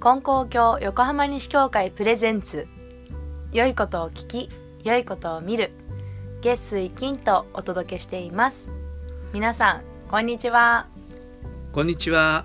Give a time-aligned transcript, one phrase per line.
[0.00, 2.68] 金光教横浜西教会プレゼンツ。
[3.52, 4.48] 良いことを聞き
[4.84, 5.72] 良いことを見る。
[6.40, 8.68] 月水金とお届けしています。
[9.32, 10.86] 皆さんこんにちは。
[11.72, 12.44] こんにちは。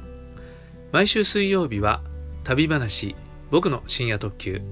[0.92, 2.02] 毎週水曜日は
[2.44, 3.16] 旅話
[3.52, 4.64] 僕の深夜特急。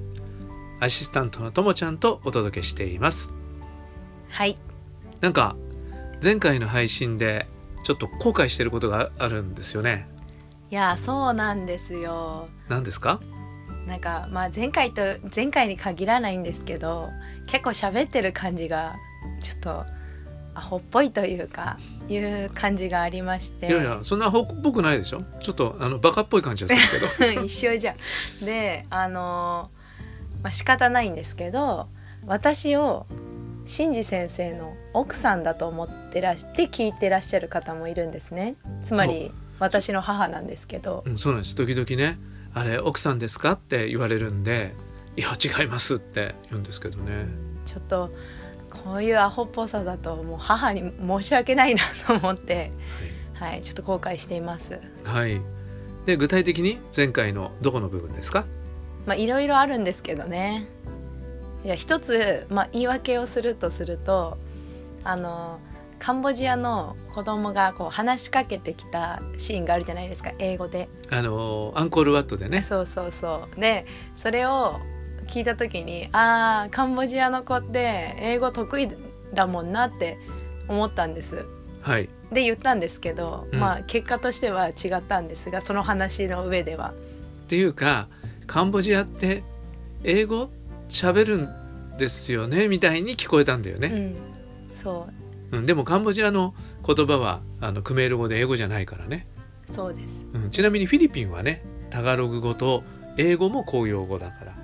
[0.80, 3.30] アシスタントのともちゃんとお届けしています。
[4.30, 4.58] はい。
[5.20, 5.56] なんか
[6.24, 7.46] 前回の配信で
[7.84, 10.08] ちょっと後悔してることがあるんですよね
[10.72, 12.48] いやそうなんですよ。
[12.70, 13.20] 何ですか？
[13.88, 15.02] なんかまあ前回と
[15.36, 17.10] 前回に限らないんですけど
[17.48, 18.96] 結構喋ってる感じが
[19.42, 19.86] ちょっと
[20.54, 23.68] アホっぽいというかいう感じがありまして。
[23.68, 25.24] いやいやそんなアホっぽくないでしょ？
[25.42, 27.42] ちょっとあのバカっぽい感じがするけど。
[27.46, 27.96] 一緒じゃ
[28.42, 28.46] ん。
[28.46, 29.70] であの
[30.42, 31.90] まあ仕方ないんですけど
[32.26, 33.06] 私を
[33.66, 38.56] 新次先生の奥さんだと思ってらして聞いてらっしゃる方もいるんですね。
[38.86, 41.04] つまり私の母なんですけど。
[41.06, 42.20] うん、そうなんです時々ね
[42.54, 44.74] 「あれ奥さんですか?」って言われるんで
[45.16, 47.28] 「いや違います」って言うんですけどね
[47.66, 48.12] ちょっと
[48.70, 52.72] こういうアホっぽさだともう母に申し訳ないなと思って、
[53.34, 54.80] はい、ちょっと後悔しています。
[55.04, 55.42] はい、はい、
[56.06, 58.46] で具体的に前回のどこの部分ですか？
[59.06, 60.68] まあいろいろあるんですけどね。
[61.64, 64.38] いや一つ、まあ、言い訳をするとすると
[65.04, 65.60] あの
[66.02, 70.90] カンボジアの子供がこう話しかけてきたシーンがあるじゃないですか英語で。
[71.12, 72.64] あのアンコールワットでね。
[72.64, 73.60] そうそうそう。
[73.60, 73.86] で
[74.18, 74.80] それを
[75.28, 78.90] 聞いた時にあーカンボジアの子って英語得意
[79.32, 80.18] だもんなって
[80.68, 81.46] 思ったんです。
[81.82, 82.10] はい。
[82.32, 83.60] で言ったんですけど、うん。
[83.60, 86.96] まあ結果としては違ったんですがその話の上では。
[87.44, 88.08] っていうか
[88.48, 89.44] カンボジアって
[90.04, 90.50] 英語
[90.90, 95.66] 喋るんですよねみたいに聞こえたんだよね、うん、そううん。
[95.66, 96.54] でもカンボジアの
[96.86, 99.28] 言葉はあのクメール語で英語じゃないからね、
[99.72, 100.26] そうです。
[100.34, 102.84] うん、ちなみにフィリピンはねタガログ語と
[103.18, 104.56] 英語も公用語だから、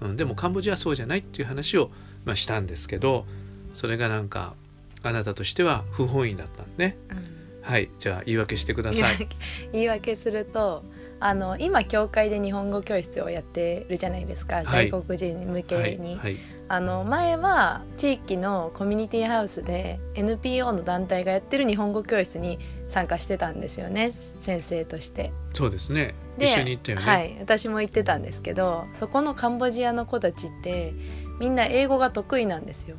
[0.00, 1.90] うん、でもカンボジアはそうじゃないっていう話を、
[2.24, 3.26] まあ、したんですけど
[3.74, 4.54] それがなんか
[5.02, 6.96] あなたとしては不本意だったんね。
[7.10, 7.36] うん。
[7.62, 7.90] はい。
[7.98, 9.12] じゃあ言い訳してください。
[9.12, 9.28] 訳
[9.72, 10.84] 言い訳すると
[11.18, 14.90] あの今教会で日本語教室をやってるじゃないですか、はい。
[14.90, 16.16] 外国人向けに、はい。
[16.16, 24.12] はいあの前は地域のコミュニティハウスで NPO の団体がやってる日本語教室に参加してたんですよね
[24.42, 25.32] 先生として。
[25.52, 26.14] そうですね。
[26.38, 30.92] で一緒に行ったよね、はい、私も行ってたんですけどそこのカンボジアの子たちって
[31.40, 32.96] みんな英語が得意なんですよ。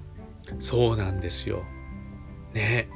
[0.59, 1.63] そうなんですよ。
[2.53, 2.87] ね。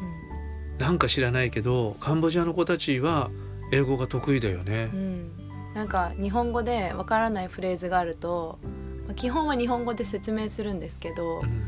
[0.79, 3.29] なんか知らないけどカンボジアの子たちは
[3.71, 4.89] 英語が得意だよね。
[4.93, 5.31] う、ん、
[5.73, 8.80] なんか日本語でわからないフレーズがあるとまあ
[9.15, 11.63] 基本は日本語で説明するんですけど、うん。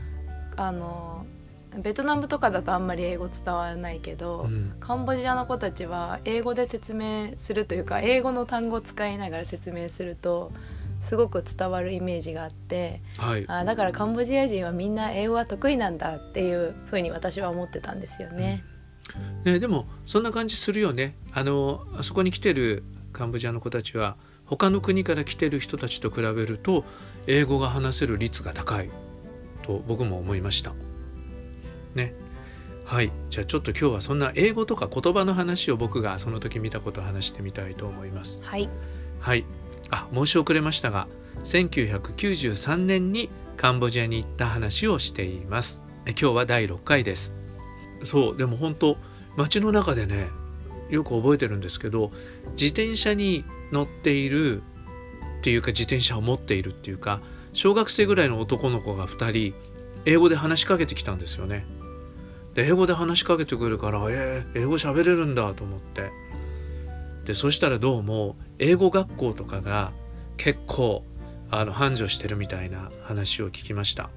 [0.56, 1.26] あの
[1.82, 4.76] ベトナムとかだとあんまり英語伝わらないけど、うん。
[4.80, 10.52] カンボジアの子たちは英語で説明するというか英語の単語を使いながら説明すると
[11.02, 13.46] すごく伝わるイメージがあってはい。
[13.48, 18.64] あだからカンボジア人はみんな英語が得意なんだっていうふうに私は思ってたんですよね。
[19.44, 21.16] ね、でもそんな感じするよね。
[21.34, 26.86] あのあそこに来てるカンボジアの子たちは他の国から来てる人たちと比べると
[27.28, 28.90] 英語が話せる率が高い
[29.64, 30.74] と僕も思いました。
[31.96, 32.14] ね。
[32.86, 38.42] はいじゃあちょっと今日はそんな英語とか言葉の話を僕がその時見たことを話してみたいと思います。
[38.44, 38.70] はい、
[39.20, 39.46] はい。
[39.90, 41.08] あ、申し遅れましたが、
[41.46, 45.82] 1993年にカンボジアに行った話をしています。
[46.06, 47.34] え今日は第6回です。
[48.04, 48.98] そう、でも本当
[49.38, 50.28] 街の中でね、
[50.90, 52.12] よく覚えてるんですけど、
[52.52, 54.62] 自転車に乗っている
[55.44, 57.20] っていうか自転車を持っているっていうか、
[57.52, 59.54] 小学生ぐらいの男の子が2人
[60.06, 61.66] 英語で話しかけてきたんですよね。
[62.54, 66.12] で英語で話しかけてくるから、えー、英語喋れるんだと思って。
[67.26, 69.92] でそしたらどうも英語学校とかが
[70.38, 71.04] 結構
[71.52, 74.10] あの繁盛してるみたいな話を聞きました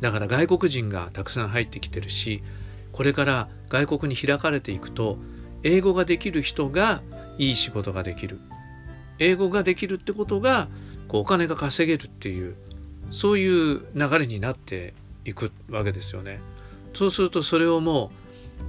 [0.00, 2.44] だから外国人がたくさん入ってきてるし
[2.92, 5.18] これから外国に開かれていくと
[5.64, 7.02] 英語ができる人が
[7.38, 8.38] いい仕事ができる
[9.18, 10.68] 英語ができるってことが
[11.08, 12.56] こうお金が稼げるっていう
[13.10, 14.94] そういう流れになって
[15.24, 16.40] いくわけですよね
[16.94, 18.10] そうするとそれをも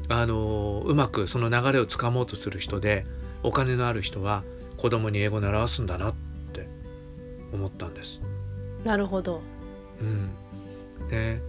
[0.10, 3.06] うあのうまくその流れをつかもうとする人で
[3.44, 4.44] お金のある人は
[4.78, 6.14] 子供に英語を習わすんだなっ
[6.54, 6.68] て
[7.54, 8.22] 思ったんです。
[8.84, 9.42] なるほど。
[10.02, 10.30] うん、
[11.10, 11.40] で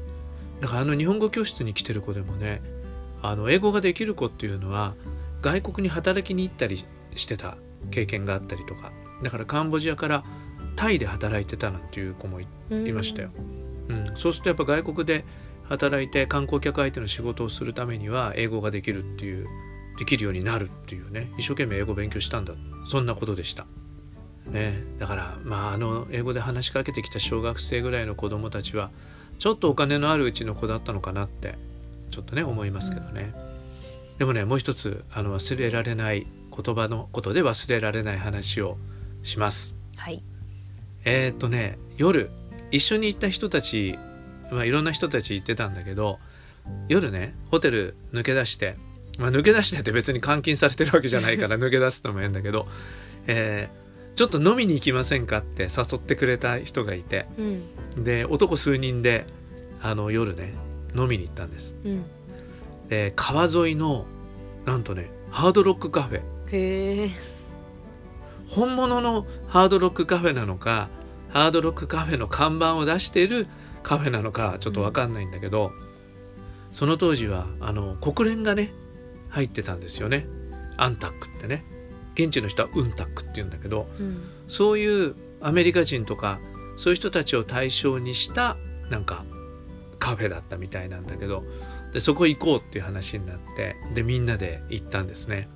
[0.60, 2.62] だからあの日本語教室に来てる子でもね
[3.22, 4.94] あの英語ができる子っていうのは
[5.42, 6.84] 外国に働きに行ったり
[7.14, 7.56] してた
[7.90, 8.92] 経験があったりとか。
[9.22, 10.24] だからカンボジアから
[10.76, 13.30] タイで働いてたなんていう子もいいましたよ。
[13.88, 15.24] うん、そうするとやっぱ外国で
[15.64, 19.46] 働いて観光客相手の仕事をするためには英語ができるっていう
[19.98, 21.30] できるようになるっていうね。
[21.38, 22.54] 一生懸命英語勉強したんだ。
[22.90, 23.66] そんなことでした。
[24.46, 28.90] ね、だからまああの英語で話しかけてきた小学生ぐらいの子供たちは
[29.38, 31.56] ちょっとお金のあるうちの子だったのかなって
[32.10, 33.32] ちょっとね思いますけどね、
[34.12, 36.26] うん、でもねもう一つあの忘れられない
[36.60, 38.78] 言葉のことで忘れられない話を
[39.22, 39.76] します。
[39.96, 40.22] はい、
[41.04, 42.30] えっ、とね夜
[42.70, 43.98] 一緒に行った人たち、
[44.50, 46.18] まあ、いろんな人たち行ってたんだけど
[46.88, 48.76] 夜ねホテル抜け出して、
[49.18, 52.66] まあ、抜け出してって別に監禁されてるわけじゃないから 抜け出すのも変だけど、
[53.26, 59.26] えー、ちょっと飲みに行きませんかって誘ってくれた人がいて、うん、で男数人で
[59.80, 60.54] あの夜ね
[60.94, 61.74] 飲みに行ったんです。
[61.84, 62.04] うん、
[62.88, 64.06] で川沿いの
[64.64, 67.10] なんとねハードロックカフェへ
[68.48, 70.88] 本物のハードロックカフェなのか
[71.30, 73.46] ハードロックカフェの看板を出している
[73.82, 75.72] カフェなのかちょっと分かんないんだけど、うん、
[76.72, 78.72] その当時はあの国連がね
[79.28, 80.26] 入ってたんですよね。
[80.76, 81.64] アンタックってね。
[82.14, 86.40] 現地の人はウンタックって言うんだけど、うん、そういうアメリカ人とか
[86.78, 88.56] そういう人たちを対象にした
[88.88, 89.24] なんか
[89.98, 91.44] カフェだったみたいなんだけど
[91.92, 95.48] でそこ行こうっていう話になってでみんなで行ったんですね。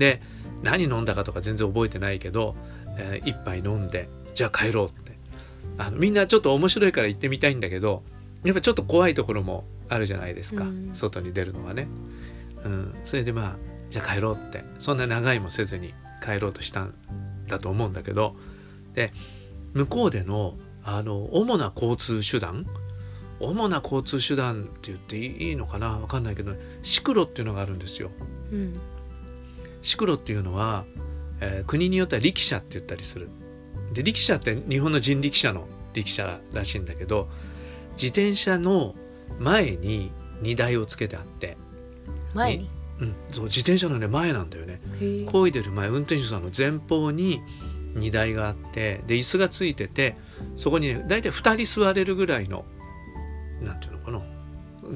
[0.00, 0.20] で
[0.62, 2.56] 何飲んだかとか全然覚えてないけど、
[2.98, 5.10] えー、一杯飲んでじゃあ帰ろうって。
[5.78, 8.02] あのみんなちょっと面白いから行ってみたいんだけど
[8.44, 11.86] やっぱちょっと怖いところもあるじゃないですか、うん、外に出るのはね。
[12.64, 13.56] うん、それでまあ
[13.90, 14.64] じゃあ帰ろうって。
[14.78, 15.94] そんな長いもせずに
[16.24, 16.94] 帰ろうとしたん
[17.46, 18.34] だと思うんだけど。
[18.94, 19.12] で
[19.74, 22.66] 向こうでのあの主な交通手段
[23.38, 28.10] 主な交通手段って言っていいのかな分かんないけどシクロっていうのがあるんですよ。
[28.52, 28.80] うん、
[29.82, 30.84] シクロっていうのは、
[31.40, 33.28] えー、国によっては力車って言ったりする。
[33.92, 37.28] で力車って日本の人力車の力車らしいんだけど
[37.94, 38.94] 自転車の
[39.38, 41.56] 前に荷台をつけてあって
[42.34, 42.70] 前に？
[43.00, 47.40] うん、そう自転車のね前なんだよね漕いでる前運転手さんの前方に
[47.94, 50.16] 荷台があってで椅子がついてて
[50.56, 52.64] そこにね大体2人座れるぐらいの
[53.62, 54.20] なんていうのかな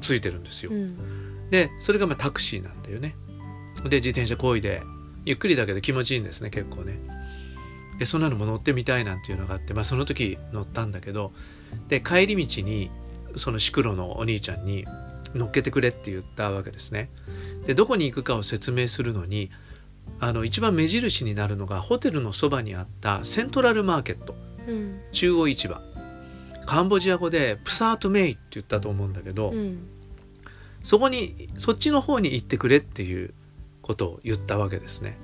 [0.01, 0.71] ついてるんですよ。
[0.71, 3.15] うん、でそれがまあタクシーなんだよね。
[3.83, 4.81] で自転車こいで
[5.25, 6.97] ゆっくりだけど気持ちいいんですね結構ね。
[7.99, 11.31] でそんなのも乗ってみたいなんていうのがあって、まあ、その時乗ったんだけど
[11.87, 12.91] で帰り道に
[13.37, 14.85] そのシクロのお兄ちゃんに
[15.33, 17.09] 乗っけてくれって言ったわけですね。
[17.65, 19.51] でどこに行くかを説明するのに
[20.19, 24.35] あの一番目印になるのがホテルのそばにあったセントラルマーケット、
[24.67, 25.81] うん、中央市場
[26.65, 29.87] カンボジア語でプサートメイって言ったと思うんだけど、うん、
[30.83, 33.33] そこにそっちの方に行ってくれっていう
[33.85, 35.15] ことを言ったわけですね。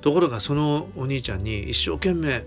[0.00, 2.44] ところがそのお兄ちゃんに一生懸命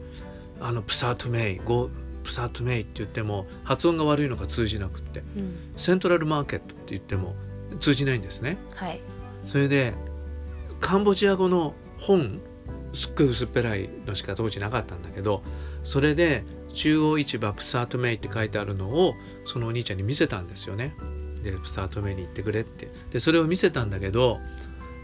[0.61, 1.89] あのプサートメイゴ
[2.23, 7.35] プサートメイって言っても発音が悪いのか通じなくって、うん、セントラルマーケットって言っても
[7.81, 8.57] 通じないんですね。
[8.75, 9.01] はい、
[9.45, 9.93] それで
[10.79, 12.39] カンボジア語の本
[12.93, 15.43] すっごい薄っぺらいのしか当時なかったんだけど
[15.83, 19.13] それで中央市場プサートメイって書いてあるのを
[19.45, 20.95] そのお兄ちゃんに見せたんですよね。
[21.43, 24.39] でプサートメイに行ってくれってでそれを見せたんだけど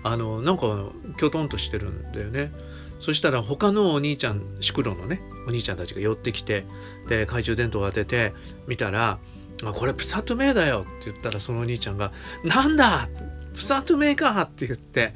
[0.05, 0.85] あのなんか
[1.17, 2.51] きょとんとしてるんだよね。
[2.99, 6.63] そしたら他のお兄ちゃん宿路のねお兄ちゃんたちが寄ってきて
[7.09, 8.31] で懐中電灯を当てて
[8.67, 9.17] 見たら
[9.65, 12.11] 「あこれプサトメイだよ」って言ったらそのお兄ちゃんが
[12.45, 13.09] 「なんだ
[13.55, 15.15] プサトメイか!」って言って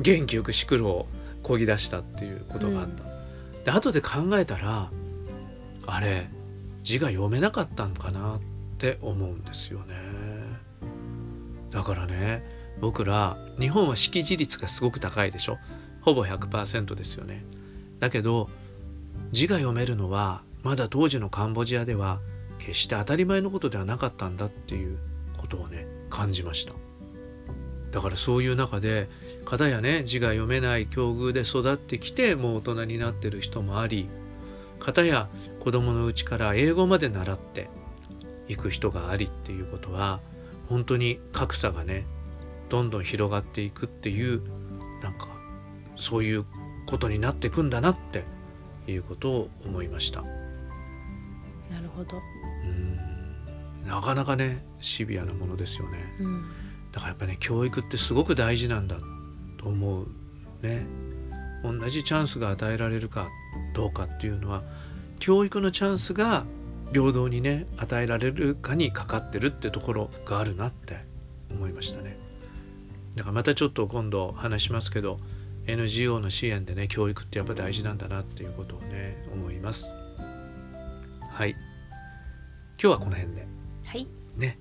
[0.00, 1.06] 元気よく宿路を
[1.42, 3.04] こぎ出したっていうことがあった。
[3.04, 4.90] うん、で後で考えたら
[5.86, 6.26] あれ
[6.82, 8.40] 字が読めなかったのかなっ
[8.78, 9.94] て思うんですよね。
[11.70, 15.58] だからね僕ら日本は識字率がすごく高いでしょ？
[16.00, 17.44] ほぼ100%ですよね。
[17.98, 18.48] だけど
[19.32, 22.20] 字が読めるのはまだ当時のカンボジアでは
[22.58, 24.98] 決して当たり前のことではなかったんだっていう
[25.36, 26.72] ことをね感じました。
[27.90, 29.08] だからそういう中で
[29.44, 34.08] 片やね字が読めない境遇で育ってきてもう大人になってる人もあり
[34.78, 37.68] 片や子供のうちから英語まで習って
[38.48, 40.20] いく人がありっていうことは
[40.68, 42.06] 本当に格差がね
[42.70, 44.40] どんどん広がっていくっていう
[45.02, 45.28] なんか
[45.96, 46.44] そういう
[46.86, 48.24] ことになっていくんだなって
[48.86, 50.22] いうことを思いました。
[50.22, 50.28] な
[51.80, 52.16] るほど。
[52.64, 52.98] うん
[53.86, 55.98] なかなかねシビアなものですよね。
[56.20, 56.44] うん、
[56.92, 58.96] だからやっぱね教育ってすごく大事なんだ
[59.58, 60.06] と思う
[60.62, 60.86] ね。
[61.62, 63.28] 同じチャンスが与えられるか
[63.74, 64.62] どうかっていうのは
[65.18, 66.44] 教育のチャンスが
[66.92, 71.04] 平等にね与えられるかにかかってるってところがあるなって
[71.50, 72.29] 思いましたね。
[73.14, 75.18] だからまたちょっと今度話しますけど
[75.66, 79.96] NGO の支援でね教育ってやっぱ大事なんだなっていうことをね思います。
[81.30, 81.58] はい今
[82.78, 83.46] 日はこの辺で。
[83.84, 84.58] はいね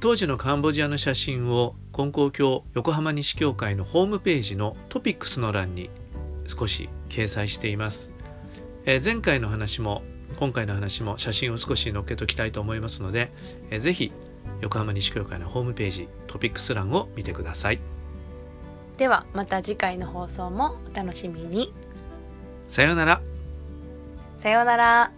[0.00, 5.88] 当時のカンボジアの写真を金光教横浜西教会のホームページのトピックスの欄に
[6.46, 8.10] 少し掲載しています。
[8.84, 10.02] えー前回の話も
[10.36, 13.30] 今回の話も写真を少し載っけときたいと思いますので、
[13.70, 14.12] えーぜひ
[14.60, 17.80] 横浜西教会のホームページトピックス欄を見てください。
[18.96, 21.72] ではまた次回の放送もお楽しみに。
[22.68, 23.20] さようなら。
[24.38, 25.10] さようなら